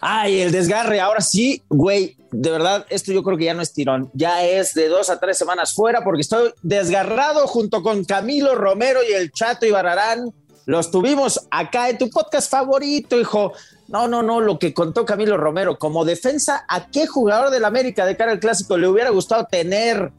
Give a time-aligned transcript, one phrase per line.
[0.00, 3.72] Ay, el desgarre, ahora sí, güey, de verdad, esto yo creo que ya no es
[3.72, 8.54] tirón, ya es de dos a tres semanas fuera porque estoy desgarrado junto con Camilo
[8.54, 10.32] Romero y el Chato y Bararán.
[10.64, 13.52] Los tuvimos acá en tu podcast favorito, hijo.
[13.88, 18.06] No, no, no, lo que contó Camilo Romero, como defensa, ¿a qué jugador del América
[18.06, 20.12] de cara al clásico le hubiera gustado tener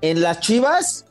[0.00, 1.04] en las Chivas?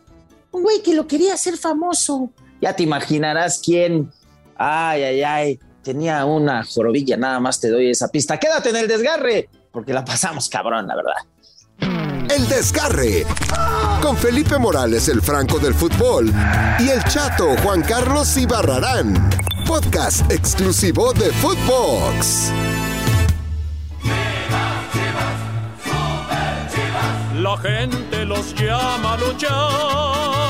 [0.51, 2.31] Un güey que lo quería hacer famoso.
[2.59, 4.11] Ya te imaginarás quién.
[4.57, 8.37] Ay, ay, ay tenía una jorobilla, nada más te doy esa pista.
[8.37, 12.27] Quédate en el desgarre, porque la pasamos cabrón, la verdad.
[12.29, 13.25] El desgarre.
[14.01, 16.33] Con Felipe Morales, el Franco del fútbol.
[16.79, 19.29] Y el chato Juan Carlos Ibarrarán.
[19.65, 22.51] Podcast exclusivo de Footbox.
[27.33, 30.46] La gente los llama a luchar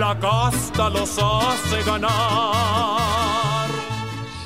[0.00, 3.68] la casta los hace ganar.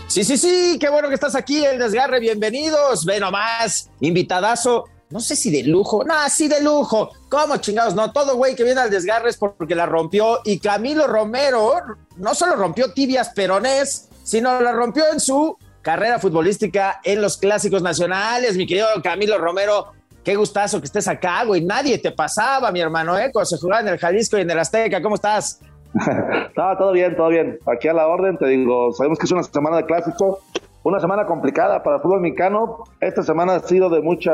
[0.09, 3.05] Sí, sí, sí, qué bueno que estás aquí, el desgarre, bienvenidos.
[3.05, 4.87] Ve nomás, invitadazo.
[5.11, 7.13] No sé si de lujo, no, sí de lujo.
[7.29, 7.95] ¿Cómo chingados?
[7.95, 10.41] No, todo güey que viene al desgarre es porque la rompió.
[10.45, 11.77] Y Camilo Romero
[12.17, 17.81] no solo rompió tibias peronés, sino la rompió en su carrera futbolística en los clásicos
[17.81, 18.57] nacionales.
[18.57, 19.93] Mi querido Camilo Romero,
[20.25, 21.63] Qué gustazo que estés acá, güey.
[21.63, 23.31] Nadie te pasaba, mi hermano, ¿eh?
[23.31, 25.03] Cuando se jugaba en el Jalisco y en el Azteca.
[25.03, 25.61] ¿Cómo estás?
[26.57, 27.59] no, todo bien, todo bien.
[27.67, 30.41] Aquí a la orden, te digo, sabemos que es una semana de clásico,
[30.83, 32.85] una semana complicada para el fútbol mexicano.
[33.01, 34.33] Esta semana ha sido de mucha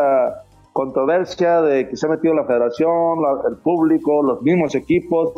[0.72, 3.18] controversia, de que se ha metido la federación,
[3.48, 5.32] el público, los mismos equipos,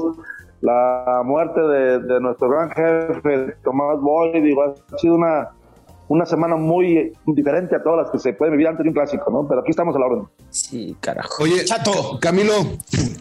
[0.61, 5.49] la muerte de, de nuestro gran jefe, Tomás Boy, digo, ha sido una
[6.13, 9.31] una semana muy diferente a todas las que se pueden vivir antes de un clásico,
[9.31, 9.49] ¿no?
[9.49, 10.29] Pero aquí estamos a la orden.
[10.51, 11.43] Sí, carajo.
[11.43, 12.53] Oye, Chato, Camilo,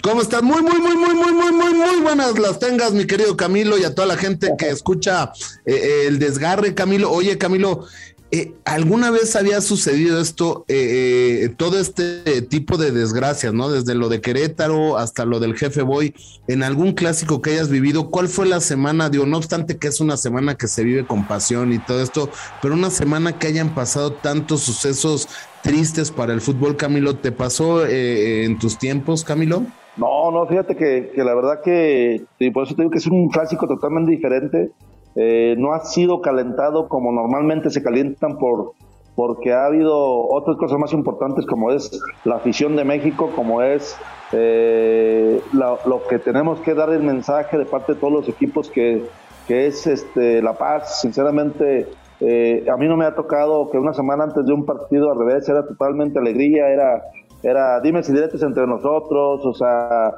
[0.03, 0.44] ¿cómo estás?
[0.44, 3.86] Muy, muy, muy, muy, muy, muy, muy, muy buenas las tengas, mi querido Camilo, y
[3.86, 5.31] a toda la gente que escucha
[5.66, 7.09] eh, el desgarre, Camilo.
[7.09, 7.86] Oye, Camilo,
[8.33, 13.69] eh, ¿Alguna vez había sucedido esto, eh, eh, todo este tipo de desgracias, ¿no?
[13.69, 16.15] Desde lo de Querétaro hasta lo del jefe Boy,
[16.47, 19.09] en algún clásico que hayas vivido, ¿cuál fue la semana?
[19.09, 22.30] Digo, no obstante que es una semana que se vive con pasión y todo esto,
[22.61, 25.27] pero una semana que hayan pasado tantos sucesos
[25.61, 29.64] tristes para el fútbol, Camilo, ¿te pasó en tus tiempos, Camilo?
[29.97, 33.27] No, no, fíjate que, que la verdad que, por eso te digo que es un
[33.30, 34.71] clásico totalmente diferente
[35.16, 38.73] eh, no ha sido calentado como normalmente se calientan por
[39.14, 43.98] porque ha habido otras cosas más importantes como es la afición de México, como es
[44.32, 49.04] eh, lo que tenemos que dar el mensaje de parte de todos los equipos que,
[49.50, 51.02] que es este, la paz.
[51.02, 51.89] Sinceramente,
[52.21, 55.20] eh, a mí no me ha tocado que una semana antes de un partido al
[55.20, 57.04] revés era totalmente alegría, era
[57.44, 60.14] era dimes y diretes entre nosotros, o sea,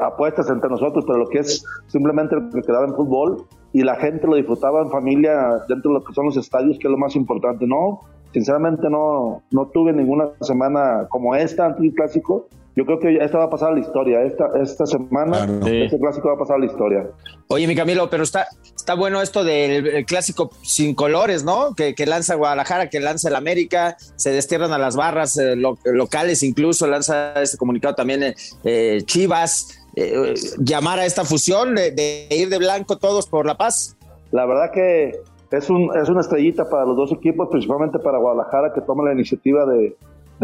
[0.00, 3.96] apuestas entre nosotros, pero lo que es simplemente lo que quedaba en fútbol, y la
[3.96, 6.98] gente lo disfrutaba en familia dentro de lo que son los estadios, que es lo
[6.98, 7.66] más importante.
[7.66, 8.02] No,
[8.32, 12.48] sinceramente no, no tuve ninguna semana como esta ante el clásico.
[12.74, 14.22] Yo creo que esta va a pasar a la historia.
[14.22, 17.06] Esta, esta semana, este clásico va a pasar a la historia.
[17.48, 21.74] Oye, mi Camilo, pero está, está bueno esto del clásico sin colores, ¿no?
[21.74, 25.54] Que, que, lanza Guadalajara, que lanza el América, se destierran a las barras eh,
[25.84, 28.34] locales, incluso lanza este comunicado también
[28.64, 29.81] eh, Chivas.
[29.94, 33.96] Eh, llamar a esta fusión de, ir de blanco todos por la paz?
[34.30, 35.12] La verdad que
[35.50, 39.66] es, un, una estrellita para los dos equipos, principalmente para Guadalajara, que toma la iniciativa
[39.66, 39.96] de,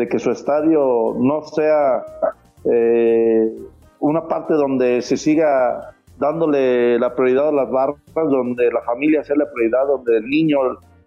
[0.08, 2.04] que su estadio no sea
[2.64, 3.52] eh,
[4.00, 9.36] una parte donde se siga dándole la prioridad a las barras, donde la familia sea
[9.36, 10.58] la prioridad, donde el niño,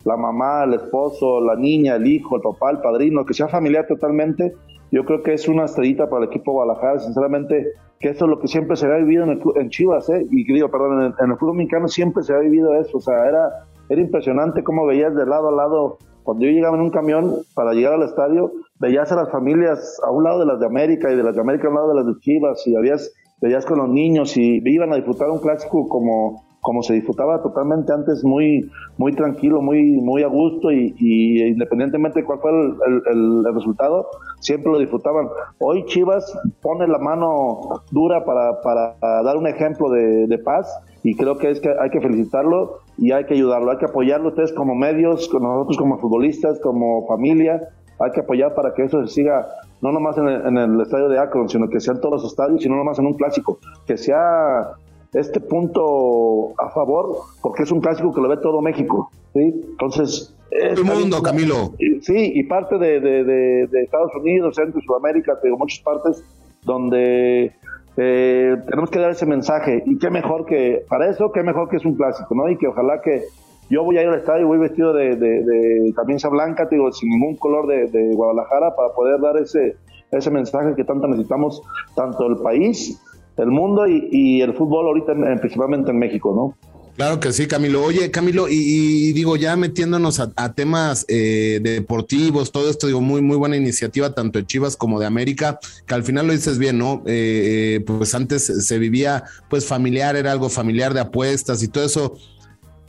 [0.04, 3.86] la mamá, el esposo, la niña, el hijo, el papá, el padrino, que sea familiar
[3.88, 4.54] totalmente.
[4.92, 7.00] Yo creo que es una estrellita para el equipo Guadalajara.
[7.00, 9.26] Sinceramente, que eso es lo que siempre se había vivido
[9.56, 10.26] en, Chivas, ¿eh?
[10.30, 13.50] y digo, perdón, en el, fútbol mexicano siempre se ha vivido eso, o sea, era,
[13.90, 17.74] era impresionante cómo veías de lado a lado, cuando yo llegaba en un camión para
[17.74, 21.16] llegar al estadio, veías a las familias a un lado de las de América y
[21.16, 23.78] de las de América a un lado de las de Chivas, y habías, veías con
[23.78, 28.70] los niños y iban a disfrutar un clásico como, como se disfrutaba totalmente antes, muy,
[28.98, 30.94] muy tranquilo, muy, muy a gusto y,
[31.42, 34.08] independientemente de cuál fue el, resultado,
[34.40, 35.28] siempre lo disfrutaban.
[35.60, 40.72] Hoy Chivas pone la mano dura para, para dar un ejemplo de, paz
[41.04, 44.30] y creo que es que hay que felicitarlo y hay que ayudarlo, hay que apoyarlo
[44.30, 47.70] ustedes como medios, con nosotros como futbolistas, como familia,
[48.00, 49.46] hay que apoyar para que eso se siga
[49.82, 52.32] no nomás en el, en el estadio de Akron, sino que sea en todos los
[52.32, 54.76] estadios y no nomás en un clásico, que sea
[55.14, 59.12] este punto a favor porque es un clásico que lo ve todo México.
[59.34, 59.62] ¿sí?
[59.72, 60.36] Entonces.
[60.52, 61.74] El mundo, Camilo.
[62.02, 66.24] Sí, y parte de, de, Estados Unidos, Centro y Sudamérica, tengo muchas partes
[66.64, 67.54] donde
[67.96, 69.82] eh, tenemos que dar ese mensaje.
[69.86, 72.50] Y qué mejor que, para eso, qué mejor que es un clásico, ¿no?
[72.50, 73.24] Y que ojalá que,
[73.70, 77.10] yo voy a ir al estadio, voy vestido de, de, de camisa blanca, digo, sin
[77.10, 79.78] ningún color de, de Guadalajara para poder dar ese,
[80.12, 81.62] ese mensaje que tanto necesitamos,
[81.96, 83.02] tanto el país,
[83.38, 86.72] el mundo y, y el fútbol ahorita, en- principalmente en México, ¿no?
[86.98, 87.84] Claro que sí, Camilo.
[87.84, 93.00] Oye, Camilo, y, y digo, ya metiéndonos a, a temas eh, deportivos, todo esto, digo,
[93.02, 95.58] muy, muy buena iniciativa, tanto de Chivas como de América,
[95.88, 97.02] que al final lo dices bien, ¿no?
[97.08, 101.86] Eh, eh, pues antes se vivía, pues familiar, era algo familiar de apuestas y todo
[101.86, 102.18] eso.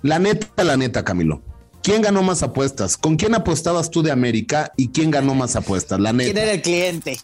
[0.02, 1.40] La neta, la neta, Camilo.
[1.82, 2.96] ¿Quién ganó más apuestas?
[2.96, 6.00] ¿Con quién apostabas tú de América y quién ganó más apuestas?
[6.00, 6.42] La ¿Quién neta.
[6.42, 7.18] era el cliente?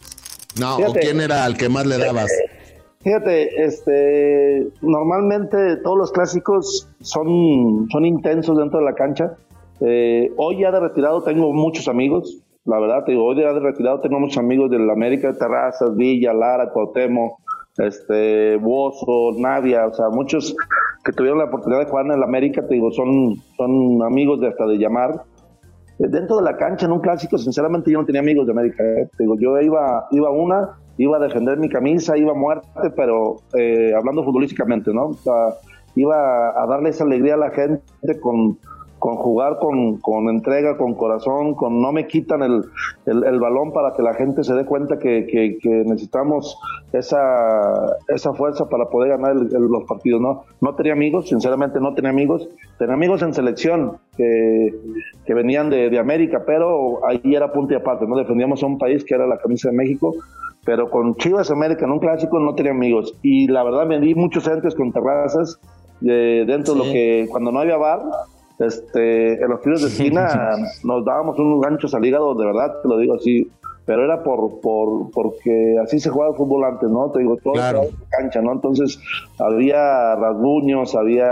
[0.57, 2.31] No, o quién era al que más le dabas.
[3.01, 9.37] Fíjate, este, normalmente todos los clásicos son, son intensos dentro de la cancha.
[9.79, 13.61] Eh, hoy ya de retirado tengo muchos amigos, la verdad, te digo, hoy ya de
[13.61, 17.39] retirado tengo muchos amigos del América, Terrazas, Villa, Lara, Cuauhtémoc,
[17.77, 20.53] este, Bozo, Navia, o sea, muchos
[21.05, 24.49] que tuvieron la oportunidad de jugar en el América, te digo, son, son amigos de
[24.49, 25.23] hasta de llamar.
[25.99, 28.83] Eh, Dentro de la cancha, en un clásico, sinceramente yo no tenía amigos de América.
[28.83, 29.09] ¿eh?
[29.17, 33.37] Te digo, yo iba, iba una, iba a defender mi camisa, iba a muerte, pero
[33.57, 35.07] eh, hablando futbolísticamente, ¿no?
[35.07, 35.55] O sea,
[35.95, 38.59] iba a darle esa alegría a la gente con,
[38.99, 42.65] con jugar con, con entrega, con corazón, con no me quitan el,
[43.05, 46.57] el, el balón para que la gente se dé cuenta que, que- que necesitamos
[46.93, 50.21] esa, esa fuerza para poder ganar el- los partidos.
[50.21, 52.47] No, no tenía amigos, sinceramente no tenía amigos.
[52.77, 54.73] Tenía amigos en selección que,
[55.25, 58.15] que venían de, de América, pero ahí era punto y aparte, ¿no?
[58.17, 60.13] Defendíamos a un país que era la camisa de México,
[60.65, 63.13] pero con Chivas América en un clásico no tenía amigos.
[63.21, 65.59] Y la verdad me di muchos entes con terrazas
[66.01, 68.01] de, dentro de lo que cuando no había bar,
[68.59, 72.87] este, en los tiros de esquina nos dábamos unos ganchos al hígado, de verdad, te
[72.89, 73.49] lo digo así,
[73.85, 77.09] pero era por, por porque así se jugaba el fútbol antes, ¿no?
[77.11, 77.83] Te digo, todo Claro.
[77.83, 78.51] era cancha, ¿no?
[78.51, 78.99] Entonces
[79.39, 81.27] había rasguños, había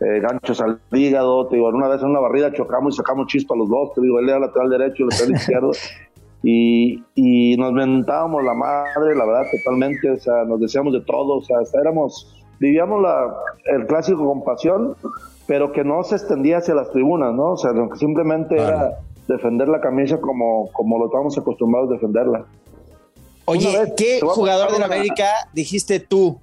[0.00, 3.26] eh, ganchos al hígado, te digo, en una vez en una barrida chocamos y sacamos
[3.26, 5.70] chispa los dos, te digo, él era lateral derecho y lateral izquierdo,
[6.42, 11.36] y, y nos mentábamos la madre, la verdad, totalmente, o sea, nos decíamos de todo,
[11.36, 14.96] o sea, éramos, vivíamos la, el clásico con pasión,
[15.46, 17.52] pero que no se extendía hacia las tribunas, ¿no?
[17.52, 18.76] O sea, que simplemente Claro.
[18.76, 18.98] era
[19.28, 22.44] defender la camisa como, como lo estábamos acostumbrados a defenderla.
[23.44, 26.38] Oye, vez, ¿qué jugador de la América dijiste tú?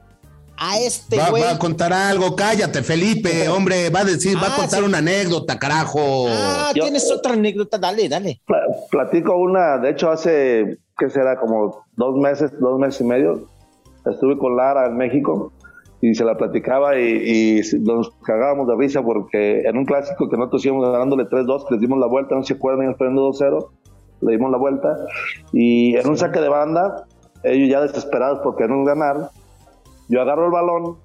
[0.62, 1.42] A este Va, güey.
[1.42, 4.86] va a contar algo, cállate, Felipe, hombre, va a decir, va a Ah, contar sí.
[4.86, 6.26] una anécdota, carajo.
[6.28, 8.42] Ah, Yo- tienes otra anécdota, dale, dale.
[8.46, 11.40] Pla- Platico una, de hecho hace, ¿qué será?
[11.40, 13.46] Como dos meses, dos meses y medio,
[14.06, 15.54] estuve con Lara en México
[16.02, 20.38] y se la platicaba y, y nos cagábamos de risa porque en un clásico que
[20.38, 23.68] nosotros íbamos ganándole 3-2, que les dimos la vuelta, no se acuerdan, íbamos perdiendo 2-0,
[24.22, 24.96] le dimos la vuelta
[25.52, 27.06] y en un saque de banda,
[27.44, 29.30] ellos ya desesperados por querernos ganar,
[30.08, 30.98] yo agarro el balón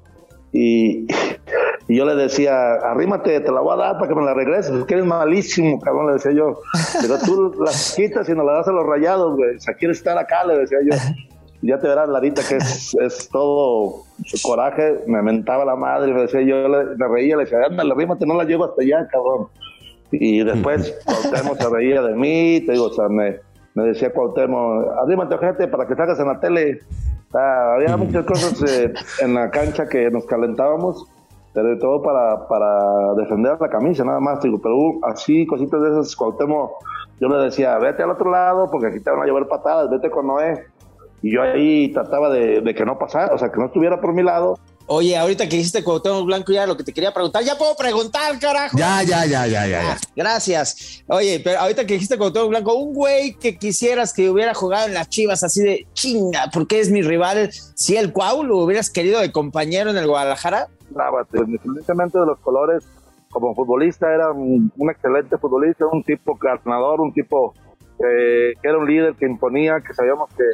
[0.53, 1.07] y,
[1.89, 4.73] y yo le decía, arrímate, te la voy a dar para que me la regreses,
[4.75, 6.61] es que eres malísimo, cabrón, le decía yo.
[7.01, 9.57] Pero tú las quitas y nos la das a los rayados, güey.
[9.57, 10.97] O sea, quieres estar acá, le decía yo.
[11.67, 14.03] Ya te verás, Larita, que es, es todo
[14.43, 15.03] coraje.
[15.07, 18.35] Me mentaba la madre, me decía yo, le, me reía, le decía, ándale, arrímate, no
[18.35, 19.49] la llevo hasta allá, cabrón.
[20.13, 23.39] Y después Cuauhtémoc se reía de mí, te digo, o sea, me,
[23.75, 26.81] me decía Cuauhtémoc, arrímate, ojete, para que salgas en la tele.
[27.33, 31.05] Había muchas cosas eh, en la cancha que nos calentábamos,
[31.55, 35.81] pero de todo para, para defender la camisa, nada más, digo, pero uh, así, cositas
[35.81, 36.73] de esas, Cuauhtémoc,
[37.21, 40.11] yo le decía, vete al otro lado, porque aquí te van a llevar patadas, vete
[40.11, 40.67] con Noé.
[41.25, 44.13] Y yo ahí trataba de, de que no pasara, o sea, que no estuviera por
[44.13, 47.57] mi lado, Oye, ahorita que dijiste Cuauhtémoc Blanco, ya lo que te quería preguntar, ya
[47.57, 48.77] puedo preguntar, carajo.
[48.77, 49.81] Ya, ya, ya, ya, ya.
[49.81, 50.09] Ah, ya.
[50.15, 51.03] gracias.
[51.07, 54.93] Oye, pero ahorita que dijiste Cuauhtémoc Blanco, un güey que quisieras que hubiera jugado en
[54.93, 57.49] las Chivas así de chinga, porque es mi rival.
[57.75, 62.39] Si el Cuau lo hubieras querido de compañero en el Guadalajara, Nava, independientemente de los
[62.41, 62.85] colores,
[63.31, 67.55] como futbolista era un, un excelente futbolista, un tipo ganador, un tipo
[67.99, 70.45] eh, que era un líder que imponía, que sabíamos que,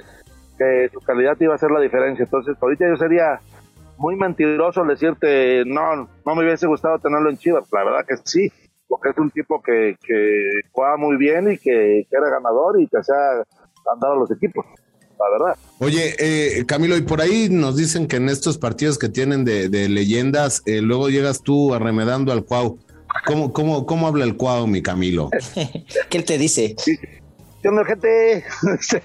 [0.60, 2.24] que su calidad iba a hacer la diferencia.
[2.24, 3.40] Entonces, ahorita yo sería
[3.96, 7.64] muy mentiroso decirte, no, no me hubiese gustado tenerlo en Chivas.
[7.72, 8.52] La verdad que sí,
[8.86, 12.86] porque es un tipo que, que juega muy bien y que, que era ganador y
[12.88, 13.16] que hacía
[13.90, 14.66] andar a los equipos,
[15.18, 15.58] la verdad.
[15.78, 19.70] Oye, eh, Camilo, y por ahí nos dicen que en estos partidos que tienen de,
[19.70, 22.78] de leyendas, eh, luego llegas tú arremedando al Cuau.
[23.26, 25.30] ¿Cómo, cómo, ¿Cómo habla el Cuau, mi Camilo?
[26.10, 26.76] ¿qué él te dice?
[27.62, 28.44] ¿Qué onda, gente?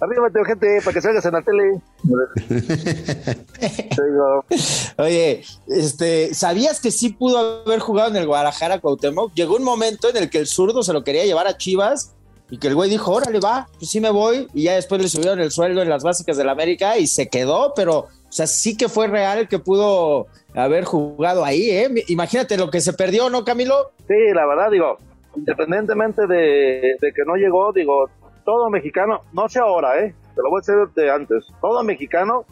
[0.00, 1.80] Arríbate, gente, para que salgas en la tele.
[4.96, 9.34] Oye, este, ¿sabías que sí pudo haber jugado en el Guadalajara Cuauhtémoc?
[9.34, 12.14] Llegó un momento en el que el zurdo se lo quería llevar a Chivas
[12.48, 14.48] y que el güey dijo, órale, va, pues sí me voy.
[14.54, 17.74] Y ya después le subieron el sueldo en las básicas del América y se quedó,
[17.76, 21.90] pero O sea, sí que fue real que pudo haber jugado ahí, ¿eh?
[22.08, 23.90] Imagínate lo que se perdió, ¿no, Camilo?
[24.08, 24.96] Sí, la verdad, digo,
[25.36, 28.08] independientemente de, que no llegó, digo,
[28.44, 30.14] todo mexicano, no sé ahora, ¿eh?
[30.34, 32.44] Te lo voy a decir de antes, todo mexicano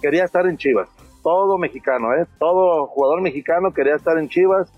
[0.00, 0.88] quería estar en Chivas,
[1.22, 2.26] todo mexicano, ¿eh?
[2.38, 4.72] Todo jugador mexicano quería estar en Chivas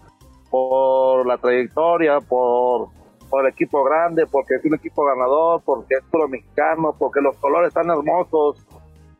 [0.51, 2.89] por la trayectoria, por,
[3.31, 7.37] por el equipo grande, porque es un equipo ganador, porque es puro mexicano, porque los
[7.39, 8.59] colores están hermosos.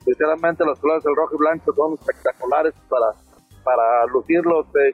[0.05, 3.07] Sinceramente, los colores del rojo y blanco son espectaculares para,
[3.65, 4.67] para lucirlos.
[4.77, 4.93] Eh,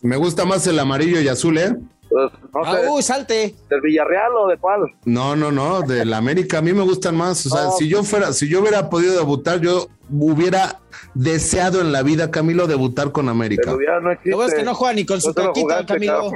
[0.00, 1.76] Me gusta más el amarillo y azul, ¿eh?
[2.14, 3.56] Pues, no ah, sé, uy, salte.
[3.68, 4.82] ¿Del Villarreal o de cuál?
[5.04, 6.58] No, no, no, del América.
[6.58, 7.44] A mí me gustan más.
[7.46, 7.72] O sea, No.
[7.72, 10.78] si yo fuera, si yo hubiera podido debutar, yo hubiera
[11.14, 13.72] deseado en la vida, Camilo, debutar con América.
[13.72, 13.78] No.
[13.80, 16.30] Lo bueno es que no juega ni con su No caquita, jugaste, Camilo.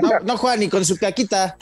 [0.00, 1.58] No, no juega ni con su caquita.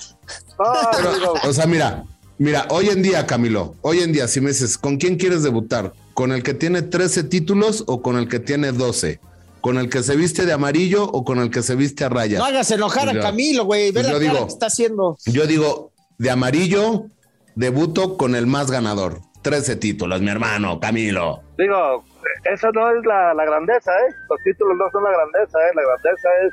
[0.57, 2.05] No, Pero, o sea, mira,
[2.39, 5.93] mira, hoy en día, Camilo, hoy en día, si me dices, ¿con quién quieres debutar?
[6.15, 9.19] ¿Con el que tiene 13 títulos o con el que tiene 12?
[9.65, 12.39] ¿Con el que se viste de amarillo o con el que se viste a rayas?
[12.39, 13.87] No hagas enojar Pues a yo- Camilo, güey.
[13.93, 15.17] Ve pues la yo cara digo- que está haciendo.
[15.25, 17.07] Yo digo, de amarillo,
[17.55, 19.21] debuto con el más ganador.
[19.43, 21.41] 13 títulos, mi hermano, Camilo.
[21.59, 22.05] digo,
[22.51, 24.13] eso no es la, la grandeza, ¿eh?
[24.31, 25.73] Los títulos no son la grandeza, ¿eh?
[25.75, 26.53] La grandeza es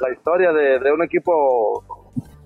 [0.00, 1.84] la historia de, de un equipo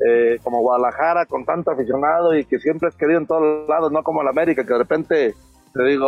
[0.06, 4.02] eh, como Guadalajara con tanto aficionado y que siempre es querido en todos lados, no
[4.02, 5.34] como el América, que de repente,
[5.74, 6.06] te digo,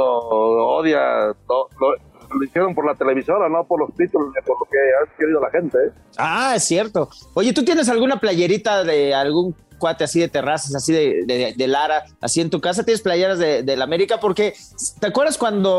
[0.79, 4.79] odia, lo, lo- lo hicieron por la televisora, no por los títulos, por lo que
[4.79, 5.91] ha querido la gente, ¿eh?
[6.19, 7.09] Ah, es cierto.
[7.35, 11.67] Oye, ¿tú tienes alguna playerita de algún cuate así de terrazas, así de, de- de
[11.69, 12.85] Lara, así en tu casa?
[12.85, 14.21] ¿Tienes playeras de, del América?
[14.21, 14.55] Porque,
[15.01, 15.73] ¿te acuerdas cuando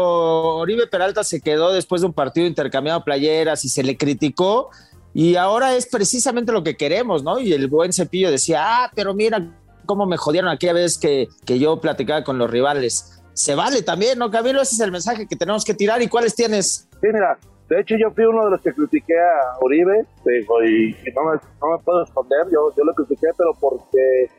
[0.57, 4.69] Oribe Peralta se quedó después de un partido intercambiado playeras y se le criticó?
[5.13, 7.37] Y ahora es precisamente lo que queremos, ¿no?
[7.39, 9.51] Y el buen cepillo decía, ah, pero mira
[9.85, 13.20] cómo me jodieron aquella vez que, que yo platicaba con los rivales.
[13.33, 14.61] Se vale también, ¿no, Camilo?
[14.61, 16.01] Ese es el mensaje que tenemos que tirar.
[16.01, 16.87] ¿Y cuáles tienes?
[17.01, 17.37] Sí, mira,
[17.69, 21.39] de hecho yo fui uno de los que critiqué a Uribe, digo, y, no, me,
[21.61, 24.29] no me puedo esconder, yo, yo lo critiqué, pero porque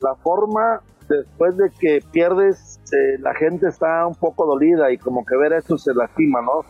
[0.00, 0.80] la forma
[1.10, 5.52] después de que pierdes, eh, la gente está un poco dolida y como que ver
[5.52, 6.60] eso se lastima, ¿no?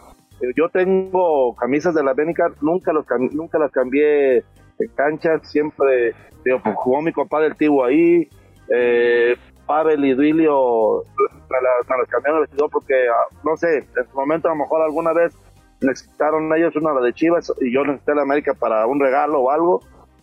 [0.41, 6.15] Eh, Yo tengo camisas de la América, nunca, los, nunca las cambié en cancha, siempre,
[6.45, 8.29] digo, pues, jugó mi compadre el Tibo ahí,
[8.69, 9.37] eh,
[9.71, 11.05] Pavel y Duilio
[11.49, 14.51] me las, me las cambiaron el vestidor porque, ah, no sé, en su momento a
[14.51, 15.33] lo mejor alguna vez
[15.81, 19.51] necesitaron ellos una la de Chivas y yo necesité la América para un regalo o
[19.53, 19.81] algo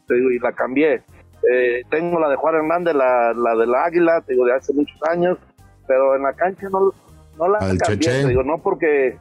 [0.10, 1.02] y la cambié.
[1.50, 5.00] Eh, tengo la de Juan Hernández, la, la del Águila, te digo, de hace muchos
[5.10, 5.38] años,
[5.88, 6.92] pero en la cancha no,
[7.38, 9.18] no la Al cambié, te digo, no porque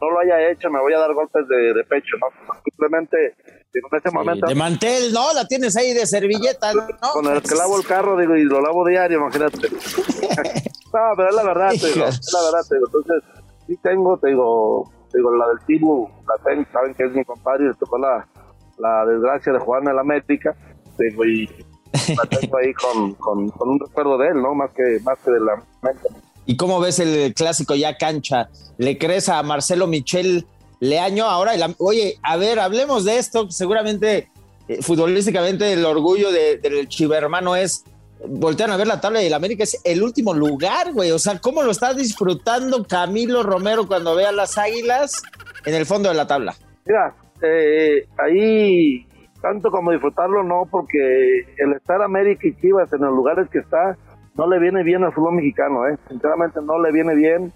[0.00, 2.26] no lo haya hecho, me voy a dar golpes de, de pecho, ¿no?
[2.64, 3.36] Simplemente,
[3.72, 5.32] digo, en ese momento, De mantel, ¿no?
[5.32, 6.86] La tienes ahí de servilleta, ¿no?
[7.12, 9.68] con el que lavo el carro, digo, y lo lavo diario, imagínate.
[10.92, 12.86] no, pero es la verdad, te digo, es la verdad, te digo.
[12.86, 13.22] Entonces,
[13.66, 17.24] sí tengo, te digo, te digo, la del Tibu, la tengo, saben que es mi
[17.24, 18.26] compadre, le tocó la,
[18.78, 20.54] la desgracia de jugar en el América,
[20.96, 21.46] te digo, y
[22.16, 24.54] la tengo ahí con, con, con un recuerdo de él, ¿no?
[24.54, 25.52] Más que, más que de la
[25.82, 26.08] América.
[26.44, 28.48] ¿Y cómo ves el clásico ya cancha?
[28.78, 30.46] ¿Le crees a Marcelo Michel
[30.82, 31.26] Leaño?
[31.26, 33.48] Ahora, el oye, a ver, hablemos de esto.
[33.52, 34.28] Seguramente,
[34.66, 37.84] eh, futbolísticamente, el orgullo de- del chivermano es.
[38.26, 41.12] Voltean a ver la tabla y el América es el último lugar, güey.
[41.12, 45.22] O sea, ¿cómo lo está disfrutando Camilo Romero cuando ve a las águilas
[45.66, 46.54] en el fondo de la tabla?
[46.84, 49.06] Mira, eh, ahí
[49.40, 53.96] tanto como disfrutarlo no, porque el estar América y Chivas en los lugares que está
[54.34, 55.96] no le viene bien al fútbol mexicano, ¿eh?
[56.08, 57.52] Sinceramente no le viene bien.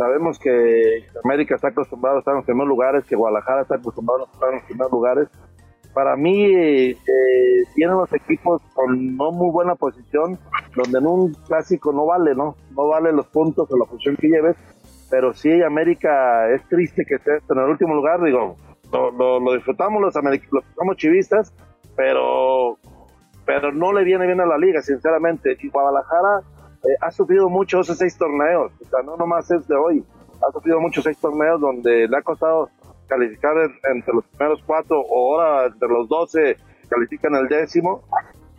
[0.00, 4.22] Sabemos que América está acostumbrado a estar en los primeros lugares, que Guadalajara está acostumbrado
[4.26, 5.28] a estar en los primeros lugares.
[5.92, 6.96] Para mí, eh,
[7.74, 10.38] tienen los equipos con no muy buena posición,
[10.74, 12.56] donde en un clásico no vale, ¿no?
[12.74, 14.56] No vale los puntos o la posición que lleves,
[15.10, 18.56] pero sí América es triste que esté en el último lugar, digo,
[18.90, 21.52] lo, lo- lo disfrutamos los americanos, somos chivistas,
[21.94, 22.78] pero
[23.44, 25.58] pero no le viene bien a la liga, sinceramente.
[25.60, 26.40] Y Guadalajara
[26.84, 30.04] eh, ha sufrido mucho esos seis torneos, o sea, no nomás es de hoy,
[30.46, 32.68] ha sufrido muchos seis torneos donde le ha costado
[33.08, 36.56] calificar en- entre los primeros cuatro o ahora entre los doce
[36.88, 38.02] califican el décimo.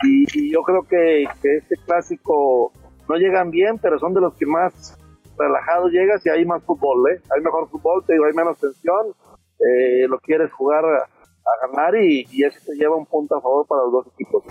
[0.03, 2.71] Y, yo creo que, este clásico
[3.07, 4.97] no llegan bien, pero son de los que más
[5.37, 7.21] relajados llegas y hay más fútbol, ¿eh?
[7.35, 9.13] Hay mejor fútbol, te digo, hay menos tensión,
[9.59, 13.41] eh, lo quieres jugar a, a ganar y, y eso te lleva un punto a
[13.41, 14.43] favor para los dos equipos.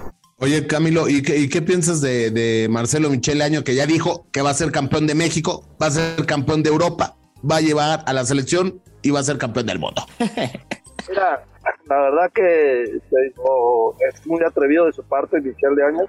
[0.43, 4.25] Oye, Camilo, ¿y qué, y qué piensas de, de Marcelo Michele Año, que ya dijo
[4.33, 7.15] que va a ser campeón de México, va a ser campeón de Europa,
[7.49, 10.01] va a llevar a la selección y va a ser campeón del mundo?
[11.11, 11.45] Mira,
[11.87, 16.07] la verdad que te digo, es muy atrevido de su parte, inicial de años.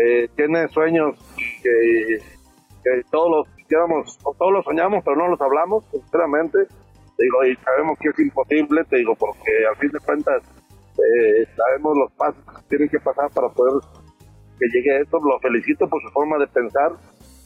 [0.00, 2.18] Eh, tiene sueños que,
[2.84, 6.58] que todos los quisiéramos, o todos lo soñamos, pero no los hablamos, sinceramente.
[7.16, 10.42] Te digo, y sabemos que es imposible, te digo, porque al fin de cuentas
[11.04, 13.72] eh, sabemos los pasos que tienen que pasar para poder
[14.58, 15.18] que llegue a esto.
[15.18, 16.92] Lo felicito por su forma de pensar,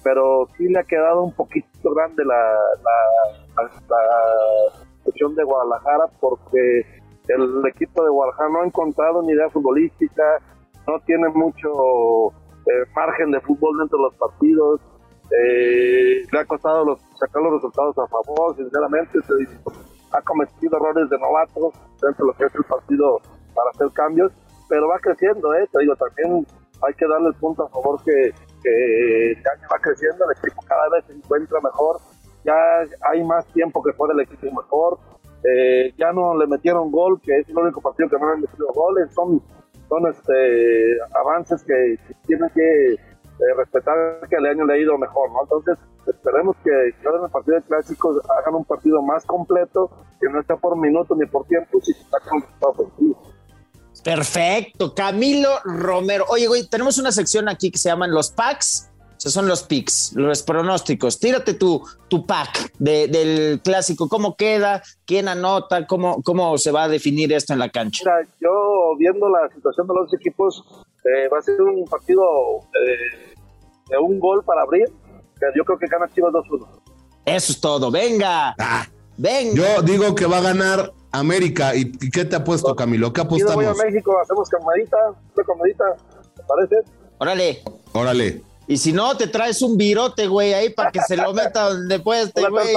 [0.04, 6.82] pero sí le ha quedado un poquito grande la, la, la, cuestión de Guadalajara porque
[7.28, 10.22] el equipo de Guadalajara no ha encontrado ni idea futbolística,
[10.86, 12.30] no tiene mucho
[12.66, 14.80] eh, margen de fútbol dentro de los partidos,
[15.30, 19.34] eh, le ha costado los, sacar los resultados a favor, sinceramente, se,
[20.12, 23.20] ha cometido errores de novatos dentro de lo que es el partido
[23.58, 24.32] para hacer cambios,
[24.68, 25.68] pero va creciendo, ¿eh?
[25.72, 26.46] te digo, también
[26.86, 28.30] hay que darle el punto a favor que,
[28.62, 31.98] que este año va creciendo, el equipo cada vez se encuentra mejor,
[32.44, 32.54] ya
[33.10, 34.98] hay más tiempo que fuera el equipo mejor,
[35.42, 38.68] eh, ya no le metieron gol, que es el único partido que no han metido
[38.72, 39.42] goles, son,
[39.88, 45.30] son este, avances que, tienen que eh, respetar que el año le ha ido mejor,
[45.32, 45.42] ¿no?
[45.42, 50.40] Entonces, esperemos que, que en partido de clásicos hagan un partido más completo, que no
[50.40, 52.42] esté por minuto ni por tiempo, si está con.
[54.02, 56.25] Perfecto, Camilo Romero.
[56.28, 58.88] Oye, güey, tenemos una sección aquí que se llaman los packs.
[59.19, 61.19] Esos son los picks, los pronósticos.
[61.19, 64.09] Tírate tu, tu pack de, del clásico.
[64.09, 64.81] ¿Cómo queda?
[65.05, 65.88] ¿Quién anota?
[65.88, 68.05] ¿Cómo, ¿Cómo se va a definir esto en la cancha?
[68.05, 70.64] Mira, yo viendo la situación de los equipos,
[71.05, 72.23] eh, va a ser un partido
[72.81, 73.35] eh,
[73.90, 74.88] de un gol para abrir.
[75.57, 76.69] Yo creo que gana Chivas 2-1.
[77.25, 77.90] Eso es todo.
[77.90, 78.55] Venga.
[78.57, 78.87] Ah,
[79.17, 79.76] Venga.
[79.76, 81.74] yo digo que va a ganar América.
[81.74, 83.12] ¿Y, qué te ha puesto, Camilo?
[83.12, 83.78] ¿Qué Yo voy a apostamos?
[83.84, 84.96] México, hacemos camadita,
[85.34, 85.84] una camadita,
[86.36, 86.76] ¿te parece?
[87.18, 87.62] Órale.
[87.92, 88.42] Órale.
[88.66, 91.98] Y si no, te traes un virote, güey, ahí para que se lo meta donde
[92.00, 92.74] pueda este Una güey.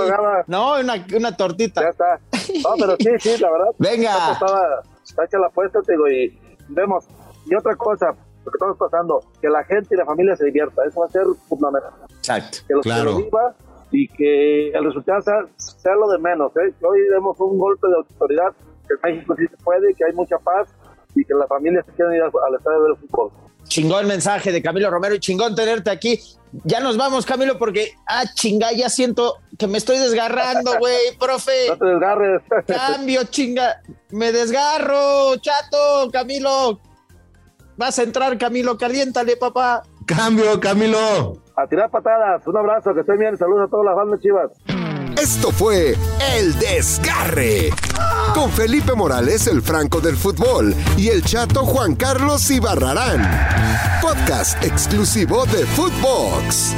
[0.48, 1.90] No, una, una Ya tortita.
[1.90, 2.20] está.
[2.64, 3.68] No, pero sí, sí, la verdad.
[3.78, 4.32] Venga.
[4.32, 7.04] Estaba, está hecha la apuesta, te digo, y vemos.
[7.46, 10.82] Y otra cosa, lo que estamos pasando, que la gente y la familia se divierta.
[10.88, 11.92] Eso va a ser fundamental.
[12.18, 12.60] Exacto.
[12.66, 13.04] que lo, Claro.
[13.18, 13.56] que lo viva
[13.92, 16.52] y que el resultado sea, sea lo de menos.
[16.58, 16.74] ¿eh?
[16.80, 18.54] Que Hoy demos un golpe de autoridad,
[18.88, 20.70] que en México sí se puede, que hay mucha paz
[21.16, 23.32] y que las familias se quieren ir al, estadio de ver el fútbol.
[23.66, 26.20] Chingón mensaje de Camilo Romero y chingón tenerte aquí.
[26.66, 31.70] Ya nos vamos, Camilo, porque, ah, chinga, ya siento que me estoy desgarrando, güey, profe.
[31.70, 32.42] No te desgarres.
[32.68, 33.82] Cambio, chinga.
[34.10, 36.82] Me desgarro, chato, Camilo.
[37.78, 39.84] Vas a entrar, Camilo, caliéntale, papá.
[40.06, 41.42] Cambio, Camilo.
[41.62, 42.46] A tirar patadas.
[42.48, 43.38] Un abrazo, que estén bien.
[43.38, 44.52] Saludos a todas las bandas chivas.
[45.22, 45.96] Esto fue
[46.36, 47.70] El Desgarre.
[48.34, 53.22] Con Felipe Morales, el Franco del Fútbol, y el chato Juan Carlos Ibarrarán.
[54.02, 56.76] Podcast exclusivo de Footbox.